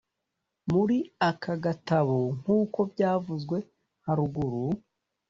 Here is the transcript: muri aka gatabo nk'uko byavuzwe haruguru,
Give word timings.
muri 0.71 0.97
aka 1.29 1.53
gatabo 1.63 2.17
nk'uko 2.39 2.79
byavuzwe 2.91 3.57
haruguru, 4.05 4.61